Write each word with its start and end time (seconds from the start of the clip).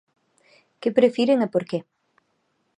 Que 0.81 0.95
prefiren 0.97 1.39
e 1.45 1.47
por 1.53 1.63
que? 1.69 1.79